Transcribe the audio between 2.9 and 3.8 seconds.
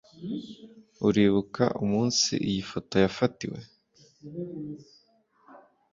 yafatiwe